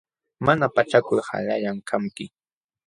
Mana 0.45 0.65
pachakul 0.75 1.19
qalallam 1.27 1.77
kanki. 1.89 2.25